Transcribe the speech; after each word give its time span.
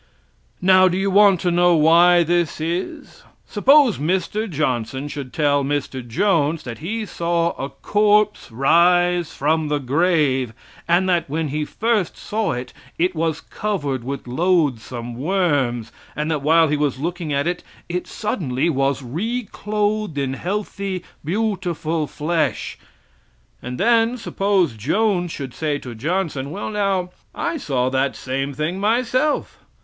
Now, 0.63 0.87
do 0.87 0.97
you 0.97 1.11
want 1.11 1.39
to 1.41 1.51
know 1.51 1.75
why 1.75 2.23
this 2.23 2.59
is: 2.59 3.21
Suppose 3.45 3.99
Mr. 3.99 4.49
Johnson 4.49 5.07
should 5.07 5.31
tell 5.31 5.63
Mr. 5.63 6.01
Jones 6.07 6.63
that 6.63 6.79
he 6.79 7.05
saw 7.05 7.51
a 7.51 7.69
corpse 7.69 8.51
rise 8.51 9.31
from 9.31 9.67
the 9.67 9.77
grave, 9.77 10.53
and 10.87 11.07
that 11.07 11.29
when 11.29 11.49
he 11.49 11.65
first 11.65 12.17
saw 12.17 12.51
it, 12.53 12.73
it 12.97 13.13
was 13.13 13.41
covered 13.41 14.03
with 14.03 14.25
loathsome 14.27 15.13
worms, 15.17 15.91
and 16.15 16.31
that 16.31 16.41
while 16.41 16.67
he 16.67 16.77
was 16.77 16.97
looking 16.97 17.31
at 17.31 17.45
it, 17.45 17.61
it 17.87 18.07
suddenly 18.07 18.71
was 18.71 19.03
re 19.03 19.43
clothed 19.51 20.17
in 20.17 20.33
healthy, 20.33 21.03
beautiful 21.23 22.07
flesh. 22.07 22.75
And 23.61 23.79
then, 23.79 24.17
suppose 24.17 24.73
Jones 24.75 25.29
should 25.31 25.53
say 25.53 25.77
to 25.77 25.93
Johnson, 25.93 26.49
"Well, 26.49 26.71
now, 26.71 27.11
I 27.35 27.57
saw 27.57 27.91
that 27.91 28.15
same 28.15 28.55
thing 28.55 28.79
myself. 28.79 29.59